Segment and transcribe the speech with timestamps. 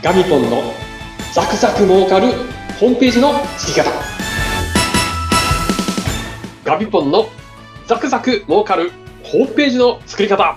[0.00, 0.62] ガミポンの
[1.34, 2.28] ザクザク儲かる
[2.78, 3.90] ホームページの作り方
[6.64, 7.26] ガミポンの
[7.88, 8.92] ザクザク儲かる
[9.24, 10.56] ホームページの作り方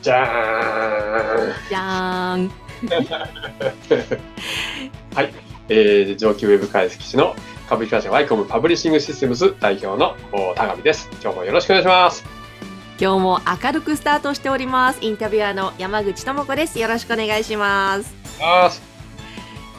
[0.00, 2.50] じゃーんじゃーん。
[5.14, 5.34] はい、
[5.68, 7.36] えー、上級ウェブ解析士の
[7.68, 11.10] 株式会社ワイコムパブリッシングシステムズ代表のお田上です。
[11.22, 12.45] 今日もよろしくお願いします。
[12.98, 15.00] 今日も明るくスタートしております。
[15.02, 16.78] インタビュアーの山口智子です。
[16.78, 18.14] よろしくお願いします。
[18.40, 18.70] あ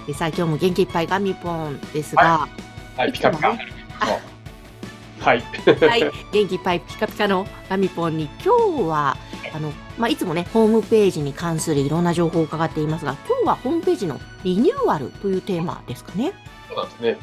[0.05, 3.47] でさあ今日も元気いっぱいガミポンですが、ーはい、ピカピカ。
[3.49, 5.41] はい、
[5.81, 9.17] はい、元気いっぱいピカピカのガミポンに今日は
[9.51, 16.33] あのまあいつもねホームページに関するいろんな情報を伺っていますが、今日はホームページのリニューアルというテーマですかね。
[16.67, 17.17] そうなんですね。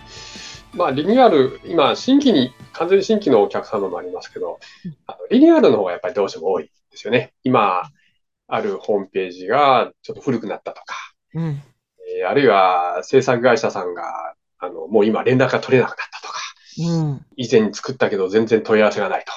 [0.75, 4.59] まあ、リニューアル、今、新規に、完全に新規のお客様もありますけど
[5.31, 7.33] リニューアルの方がやっぱりどうしても多いですよね。
[7.45, 7.83] 今、
[8.49, 10.95] あるホームページがちょっと古くなったとか、
[11.35, 11.63] うん。
[12.19, 16.41] えーあるいは制作会社さんが、あの、もう今連絡が取れなくなったとか、
[16.79, 17.27] うん。
[17.37, 19.33] 以前に作ったけど全然問い合わせがないと。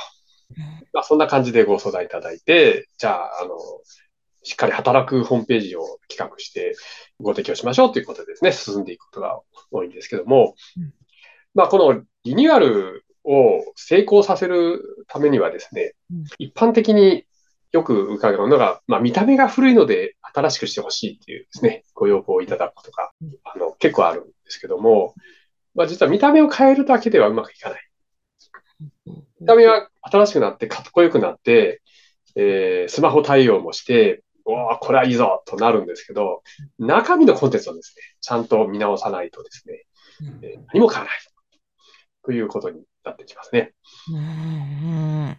[0.94, 3.58] まあ、そんな感じでご相談いただいて、じゃあ、あの、
[4.44, 6.76] しっかり働くホームページを企画して
[7.20, 10.94] ご提供しましょうということでですね、進んでいくことが多いんですけども、うん
[11.58, 17.26] まあ、このリニューアルを成功させるためにはですね、うん一般的に
[17.72, 25.16] よく伺うのが、まあ、見た目が古いので新しくしてほしいっていうですね、ご要望をいただくことがうん、あの、結構あるんですけども、
[25.74, 27.90] まあ、実は見た目を変えるだけではうまくいかない。
[29.42, 31.82] 見た目は新しくなって、かっこよくなって、
[32.36, 36.44] えースマホ対応もして、おーこれはいいぞとなるんですけど、
[36.78, 39.86] 中身のコンテンツをですね、ちゃんと見直さないとですね、
[40.22, 41.37] うんえー何も変わらない。
[42.28, 43.74] ということになってきますね。
[44.12, 45.38] うん。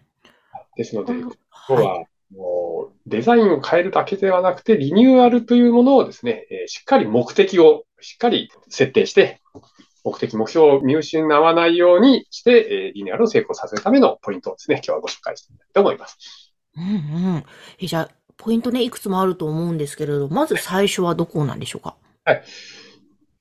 [0.75, 1.31] ですので、うん
[1.67, 9.39] 今日はもうデザインを変えるだけではなくて、リニューアルというものをですね、えーしっかり目的をしっかり設定して、
[10.03, 12.51] 目的、目標を見失わないようにして、
[12.87, 16.17] えーリニューアルを成功させるためのポイントをですね、今日はご紹介してみたいと思います。
[16.75, 16.87] うんう
[17.37, 17.43] ん。
[17.77, 21.95] えじゃあ、ポイントね、いくつもあると思うんですけれど、まず最初はどこなんでしょうか？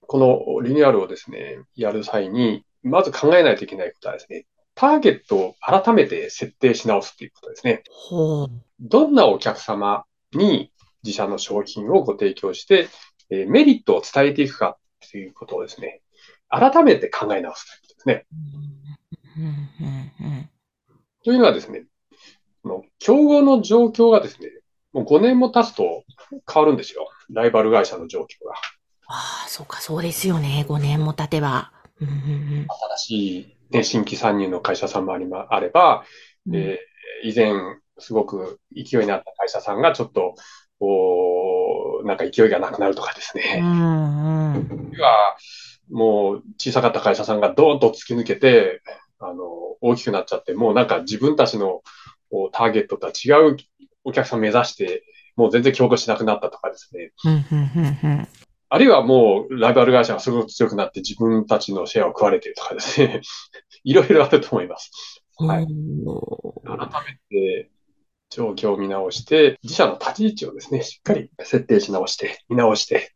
[0.06, 7.82] このリニューアルをですね、やる際に、まず考えないといけないことはですね、ターゲットを改めて設定し直すということですね。
[8.81, 10.71] どんなお客様に
[11.03, 12.88] 自社の商品をご提供して、
[13.31, 14.78] えーメリットを伝えていくか
[15.10, 16.00] ということをですね、
[16.48, 18.27] 改めて考え直すということですね。
[21.25, 21.84] というのはですね、
[22.98, 24.48] 競合の状況がですね、
[24.93, 26.04] もう5年も経つと
[26.53, 27.09] 変わるんですよ。
[27.31, 28.54] ライバル会社の状況が。
[29.06, 30.65] ああ、そうか、そうですよね。
[30.69, 31.72] 5年も経てば。
[32.00, 32.66] うんうん
[32.97, 36.04] 新しい、ね、新規参入の会社さんもありまあれば、
[36.47, 36.76] うんえー
[37.22, 37.53] 以前
[37.98, 40.34] すごく勢いになった会社さんがちょっと、
[40.81, 43.60] おーなんか勢いがなくなるとかですうね。
[43.60, 44.53] んうん。
[44.53, 45.36] あるいは
[45.91, 48.82] もう小さかった会社さんがドーンと突き抜けて、
[49.19, 49.42] あの、
[49.80, 51.82] 大きくなっちゃって、もうなんか自分たちの
[52.53, 53.56] ターゲットとは違う
[54.04, 55.03] お客さん目指して、
[55.34, 57.12] もう全然競合しなくなったとかですね。
[58.70, 63.22] うんうんうんあるいはもうライバル会社がすごく強くなって自分たちのシェアを食われているとかですね。
[63.82, 65.22] いろいろあると思います。
[65.40, 65.48] うん。
[65.48, 65.66] はい
[66.68, 67.70] 改めて
[68.30, 73.12] 状況を見直して、自社の立ち位置をですね、しっかり設定し直して、見直して、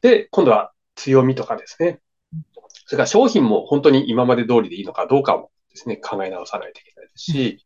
[0.00, 2.00] で、今度は強みとかですね。
[2.86, 7.64] それから商品も本当に今まで通りでいいのかどうかもですね、考え直さないといけないですし、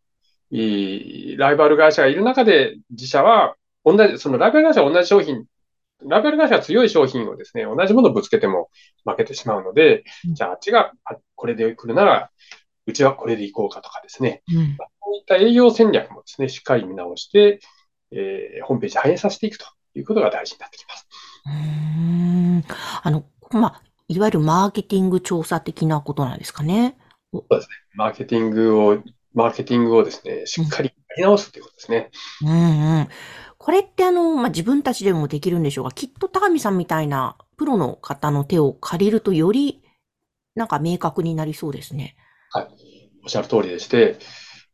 [0.50, 5.46] いいライバル会社がいる中で自社は同じ、そのライバル会社は同じ商品、
[6.02, 8.70] ライバル会社が強い商品をですね、同じものをぶつけても
[9.04, 12.30] 負けてしまうので、うんじゃああっちがあこれで来るなら、
[12.86, 17.60] うちはこれで行こうかとかですね、うんこういった営業戦略もですね、しっかり見直して、
[18.12, 21.06] えーホームページに反映させていくということが大事になってきます。
[21.46, 22.64] うーん
[23.02, 26.96] あの、まあ、いわゆるマーケティング調査的なことなんですかね。
[27.94, 29.02] マーケティングを、
[29.34, 32.10] マーケティングをですね、しっかりやり直すということですね。
[32.42, 33.08] うんうん。
[33.66, 39.82] これってあの、まあ、自分たちでもできるんでしょうが、きっと高見さんみたいなプロの方の手を借りるとより、
[40.54, 42.14] なんか明確になりそうですね。
[42.52, 42.68] はい。
[43.24, 44.20] おっしゃる通りでして、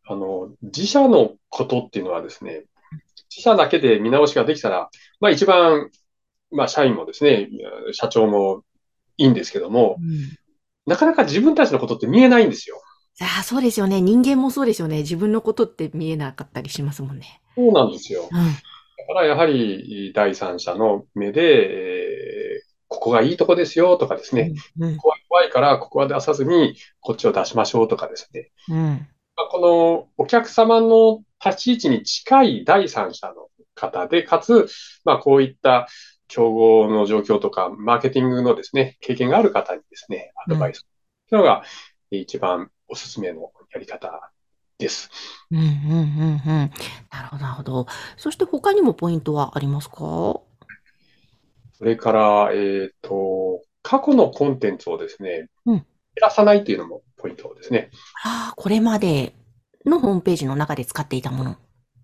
[0.06, 2.64] あの、自社のことっていうのはですね、
[3.34, 4.90] 自社だけで見直しができたら、
[5.20, 5.88] まあ一番、
[6.50, 7.48] まあ社員もですね、
[7.92, 8.62] 社長も
[9.16, 10.36] いいんですけども、うん。
[10.84, 12.78] なかなか自分たちのことって見えないんですよ。
[13.22, 14.02] ああ、そうですよね。
[14.02, 14.98] 人間もそうですよね。
[14.98, 17.40] 自分のことって見えなかったりしますもんね。
[17.56, 18.28] そうなんですよ。
[18.30, 18.71] うん。
[19.08, 24.96] だからやはり第三者の目で、えーここがいいとこですよとかですね、うん。
[24.99, 28.50] 怖い怖いからここは出さずにこっちを出しましょうとかですね。
[28.69, 29.08] うん。
[29.34, 34.69] まあこのお客様の立ち位置に近い第三者の方で、かつ、
[35.05, 35.88] まあこういった
[36.28, 40.87] 競合の状況とか、マーケティングのですね、経験がある方にですね、アドバイス
[41.31, 41.64] というのが
[42.10, 44.31] 一番おすすめのやり方
[44.82, 45.08] です。
[45.50, 46.70] うんうんうんうん。
[47.11, 47.87] なるほど、なるほど。
[48.17, 49.96] そして他にもポイントはありますか？
[49.96, 55.84] それから、えっと、過去のコンテンツをですね、うん減
[56.20, 57.90] らさないというのもポイントですね。
[58.23, 59.34] ああ、これまで
[59.87, 61.56] のホームページの中で使っていたもの。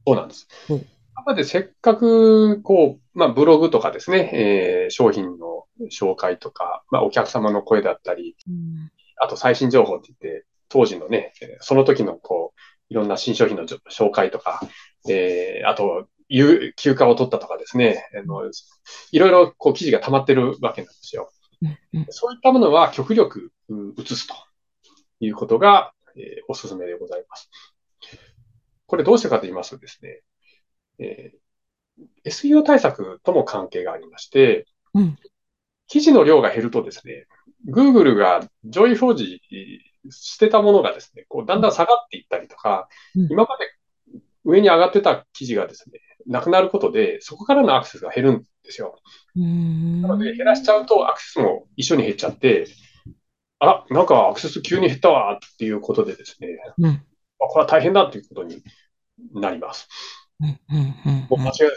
[0.07, 0.49] そうなんです。
[0.71, 0.87] うん
[1.19, 8.91] やっぱりせっかく、こう、まあ、ブログとかですね、えー商品の紹介とか、まあ、お客様の声だったり、うん
[9.21, 14.61] あと最新情報って言って、当時のね、えーその時のこう、いろんな新商品の紹介とか、
[15.09, 18.51] えーあと、有休暇を取ったとかですね、あの
[19.13, 21.31] いろいろこう記事が溜まってるわけなんですよ。
[22.11, 24.35] そういったものは極力うん移すと
[25.21, 27.51] いうことが、えーおすすめでございます。
[28.87, 30.23] これどうしてかと言いますとですね、
[30.99, 31.39] えー
[32.25, 35.19] SEO 対策とも関係がありまして、うん
[35.91, 37.27] 記事の量が減るとですね、
[37.67, 39.41] Google が上位表示
[40.11, 43.67] してたものがですね、こうだんだん下がっていったりとか、うん今まで
[44.45, 48.99] 上に上がってた記事がですね、なくなることで、そこからのアクセスが減るんですよ。
[49.37, 52.67] うーんなので、減らしちゃうとアクセスも一緒に減っちゃって、
[53.59, 56.91] あら、なんかアクセス急に減ったわっていうことでですね、うん
[57.41, 58.63] あこれは大変だということに
[59.35, 59.89] なります。
[60.41, 61.71] うんうんうんもう間違いない。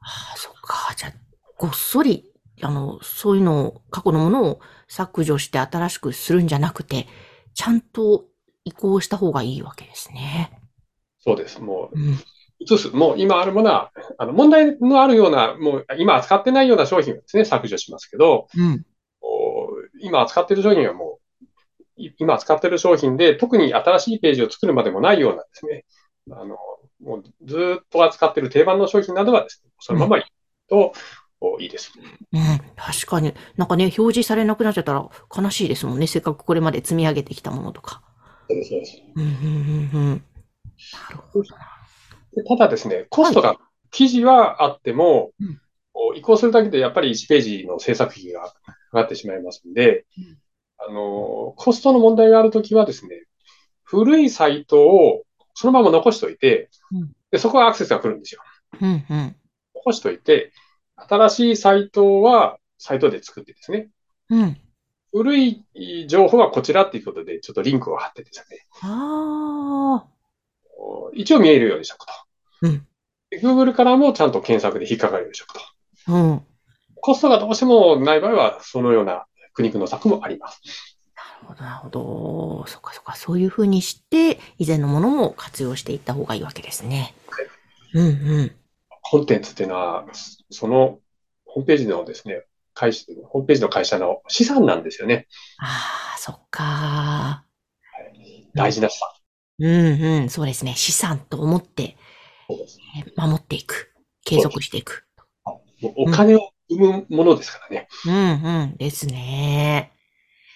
[0.00, 0.94] ああ、そっか。
[0.96, 1.12] じゃあ、
[1.58, 2.29] ごっそり、
[2.62, 7.06] あの、そういうのを、過去のものを削除して新しくするんじゃなくて、
[7.54, 8.26] ちゃんと
[8.64, 10.60] 移行した方がいいわけですね。
[11.18, 11.60] そうです。
[11.60, 12.18] もう、うん。
[12.60, 12.88] 移す。
[12.90, 18.84] もう今あるものは、あの、問題のあるような、もう今扱ってないような商品をですね、削除しますけど、うん。
[19.22, 19.68] お
[20.00, 21.44] 今扱っている商品はもう、
[21.96, 25.84] い今扱っている商品で、特に新しいページを作るまでもないようなですね、
[26.30, 26.56] あの、
[27.02, 30.24] もうずーっと扱っている定番の商品などはですね、そのままいい
[30.68, 30.92] と、お
[31.60, 31.92] いいです。
[32.32, 32.42] うん。
[32.76, 33.34] 確かに。
[33.56, 36.06] なんかね、表示されなくなっちゃったら悲しいですもんね。
[36.06, 38.02] せっかくこれまで積み上げてきたものとか。
[38.48, 39.02] そうです、そうです。
[39.14, 40.24] うん、うん、うん、うん。
[40.92, 41.48] なるほど
[42.48, 43.56] ただですね、コストが、
[43.90, 45.32] 記事はあっても
[46.16, 48.54] 移行するだけでやっぱり1ページの制作費がか
[48.92, 50.38] かってしまいますんでうん、
[50.78, 53.24] あの、コストの問題があるときはですね、
[53.82, 58.42] 古いサイトをそのまま残しておいてうん、で、そこはアクセスが来るんですよ。
[58.80, 59.36] うん、うん。
[59.74, 60.52] 残しておいて、
[61.08, 63.88] 新しいサイトはサイトで作ってですね、
[64.28, 64.56] うん。
[65.12, 65.64] 古い
[66.08, 70.06] 情報はこちらっていうことで、ちょっとリンクを貼ってですね、ああ。
[71.12, 72.12] 一応見えるようにしておくと。
[72.62, 72.86] うん
[73.30, 76.12] で Google からもちゃんと検索で引っかかるようにしておくと。
[76.12, 76.42] うん。
[76.96, 80.60] コストがどうしてもない場合は、そのような苦肉の策もあります。
[81.14, 82.64] なるほど、なるほど。
[82.66, 83.14] そっかそっか。
[83.14, 87.14] そういうふうにして、以前のものも活用していった方がいいわけですね。
[87.94, 88.56] うんうん。
[89.02, 90.06] コンテンツっていうのは、
[90.50, 90.98] その
[91.44, 92.44] ホームページのですね、
[92.74, 95.26] 会社、ホームページの会社の資産なんですよね。
[95.58, 97.44] ああ、そっか。
[98.54, 99.08] 大事な資産。
[99.60, 100.30] うんうん。
[100.30, 100.74] そうですね。
[100.74, 101.96] 資産と思って
[103.16, 103.92] 守っていく。
[104.24, 105.06] 継続していく。
[105.82, 107.88] お金を生むものですからね。
[108.06, 108.76] うんうん。
[108.76, 109.92] ですね。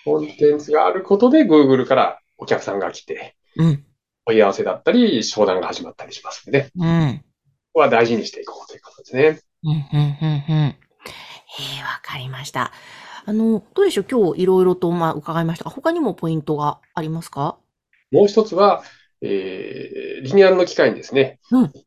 [0.05, 3.85] コンテンツがあることで Google からお客さんが来て、うん。
[4.26, 6.71] 問い合わせだったり、商談が始まったりしますのでね。
[6.76, 7.25] うん。
[7.75, 9.40] ここは大事にしていこうということですね。
[9.64, 10.76] うん、うん、うん、うん。
[10.76, 10.76] え
[11.81, 12.71] えわかりました。
[13.26, 14.07] あの、どうでしょう？
[14.09, 15.64] 今日いろいろと、まあ、伺いました。
[15.64, 17.59] が、他にもポイントがありますか？
[18.12, 18.85] もう一つは、
[19.23, 21.66] えー、リニアルの機会にですね、うん。
[21.66, 21.83] ホーム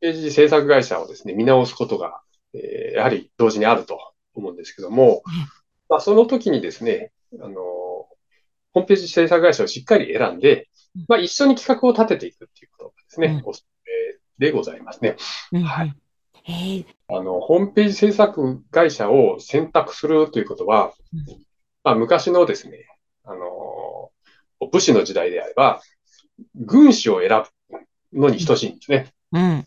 [0.00, 2.20] ページ制作会社をですね、見直すことが、
[2.54, 3.98] えーやはり同時にあると
[4.34, 5.24] 思うんですけども、
[5.88, 7.10] まあ、その時にですね、
[7.42, 13.50] あの、ホームページ制作会社をしっかり選んでうん、まあ、一緒に企画を立てていくっていうことがですね、うん。
[13.50, 13.92] おすすめ
[14.38, 15.16] でございますね。
[15.52, 15.94] うん、はい
[17.08, 21.24] あの、ホームページ制作会社を選択するということはうん、
[21.84, 22.86] まあ、昔のですね、
[23.24, 24.10] あの、
[24.70, 25.80] 武士の時代であれば、
[26.54, 27.44] 軍師を選
[28.12, 29.12] ぶのに等しいんですね。
[29.32, 29.66] うん。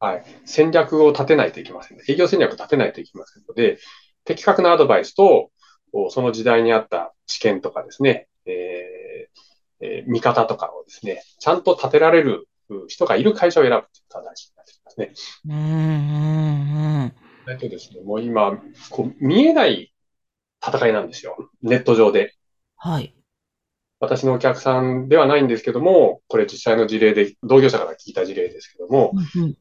[0.00, 0.24] はい。
[0.44, 1.98] 戦略を立てないといけません。
[2.08, 3.78] 営業戦略を立てないといけませんので、
[4.24, 5.50] 的確なアドバイスと、
[5.92, 12.48] おその時代にあった知見とかですね、えーえー見方とかをですね、ちゃんと立てられるう
[12.88, 15.12] 人がいる会社を選ぶということが大事になってきますね。
[15.46, 17.12] うん、うん、うん。
[17.50, 18.58] えっとですね、もう今、
[18.90, 19.92] こう見えない
[20.64, 21.50] 戦いなんですよ。
[21.62, 22.34] ネット上で。
[22.76, 23.14] はい。
[24.00, 29.56] 私のお客さんではないんですけども、これ実際の事例で、同業者から聞いた事例ですけども、うん、うん。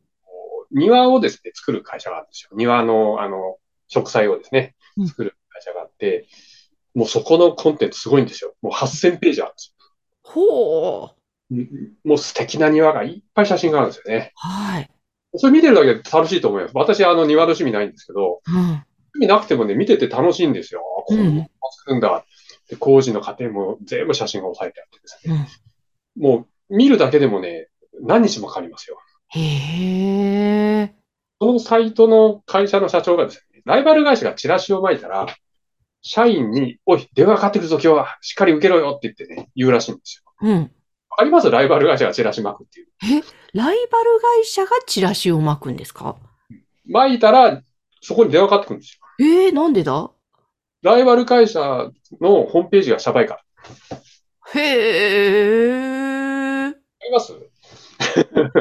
[0.72, 2.51] 庭をですね、作る会社があるんですよ。
[2.53, 6.27] 庭の、あの、植栽をですねうん、作る会社があって、
[6.94, 8.53] もうそこのコンテンツすごいんですよ。
[8.62, 9.75] もう8000ページあるんです
[10.24, 11.20] ほう。
[11.51, 11.67] よ。
[12.03, 14.31] もう素敵な庭がいっぱい写真があるんですよね。
[14.36, 14.89] はい。
[15.36, 16.72] それ見てるだけで楽しいと思います。
[16.75, 18.55] 私、あの、庭の趣味ないんですけど、うん。
[18.55, 18.84] 趣
[19.20, 20.81] 味なくてもね、見てて楽しいんですよ。
[21.00, 21.48] あこんなの
[21.79, 22.25] 作るんだ。
[22.70, 25.48] で、工事の過程も全部写真が押さえてあってですね。
[26.17, 26.24] うん。
[26.24, 27.67] もう、見るだけでもね、
[28.01, 28.98] 何日もかかりますよ。
[29.29, 30.96] へえ。
[31.39, 35.27] そのサイトの会社の社長がですね、ライバル会社がチラシを巻いたら、
[36.01, 38.17] 社員に、おい、電話かかってくるぞ、今日は。
[38.22, 40.50] しっかり受けろよって言ってね、言うらしいんですよ。
[40.50, 40.72] うん。
[41.12, 41.50] わかります？
[41.51, 42.88] ライバル会社がチラシ巻くっていう。
[43.53, 46.15] ライバル会社がチラシを巻くんですか？
[46.88, 47.62] 巻いたら、
[48.01, 49.27] そこに電話かかってくるんですよ。
[49.46, 50.10] えー、なんでだ？
[50.82, 51.60] ライバル会社
[52.20, 53.41] のホームページが社売から。
[54.53, 56.65] へえ。
[56.68, 57.34] わかります？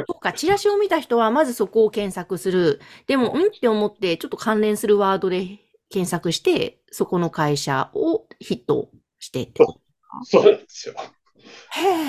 [0.07, 2.81] そうか、チラシを見た人はまずそこを検索する。
[3.07, 9.81] でも、うんって思って、ちょっと関連するワードで検索して、そこの会社をヒットしてってこと
[10.25, 10.95] そうなんですよ。
[11.71, 12.07] へえ。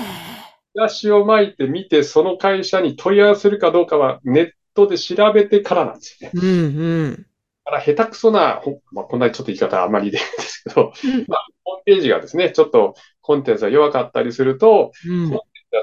[0.74, 6.40] チラシを巻いてみて、その会社に問い合わせるかどうかはネットで調べてからなんですよね。
[6.42, 7.26] うんうん。
[7.64, 15.38] だから下手くそな、ほまあ、こんなちょっと言い方はあまりでですけど、うんまあ、ホームページがですね、ちょっとコンテンツが弱かったりすると、うん。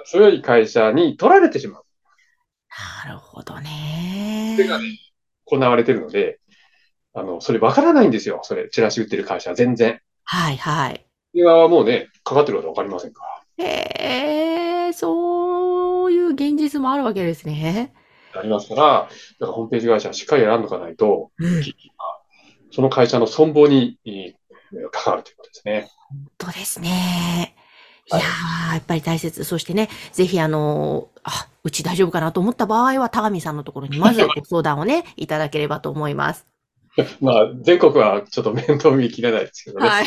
[0.06, 1.84] 強い会社に取られてしまう。
[3.06, 4.56] なるほどね。
[4.56, 4.86] それがね
[5.46, 6.40] 行われているので、
[7.14, 8.40] あの、それわからないんですよ。
[8.44, 10.00] それ、チラシ売ってる会社は全然。
[10.24, 11.06] はいはい。
[11.34, 13.39] 電話はもうね、かかってることわかりませんから。
[13.64, 17.94] へえ、そういう現実もあるわけですね。
[18.34, 19.10] ありますから、だか
[19.42, 21.64] らホームページ会社はしっかり選んどかないと、うん。
[22.72, 24.40] その会社の存亡にえー
[24.92, 25.90] 関わるということですね。
[26.10, 27.56] 本当ですね。
[28.12, 29.44] いやはいー、やっぱり大切。
[29.44, 36.46] そしてね、ぜひあのーあ、うち大丈夫かなと思った場合は、田上さんのところにまずご相談をね、 いただければと思います。
[37.20, 39.88] まあ、全国はちょっと面倒見きれないですけどね。
[39.90, 40.06] はい。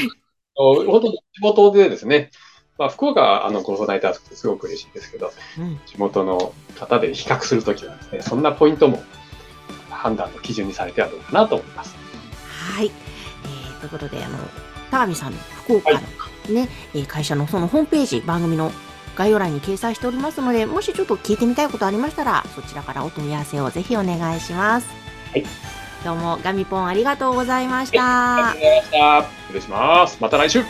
[0.55, 2.31] 本当に地元でですね、
[2.83, 5.81] まあ、福岡はあのご相談いただくとすごく嬉しいですけど、うん。
[5.87, 9.01] 地元の方で比較するときはですね、そんなポイントも
[9.89, 11.95] 判断の基準にされてはどうかなと思います。
[12.75, 12.87] はい。
[12.87, 14.37] えー、ということで、あの、
[14.91, 16.01] 田上さんの福岡の
[16.49, 18.73] ね、えー会社のそのホームページ、番組の
[19.15, 24.89] 概要欄に掲載しておりますので、もしちょっと聞いてみたいことありましたら、そちらからお問い合わせをぜひお願いします。
[25.31, 25.45] はい。
[26.05, 28.49] どうも、ガミポンありがとうございました。
[28.51, 29.31] ありがとうございました。
[29.47, 30.19] 失礼します。
[30.21, 30.65] また来週。